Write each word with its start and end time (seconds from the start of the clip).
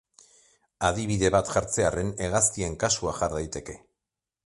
Adibide 0.89 1.31
bat 1.35 1.53
jartzearren 1.57 2.11
Hegaztien 2.29 2.81
kasua 2.85 3.17
jar 3.23 3.39
daiteke. 3.41 3.81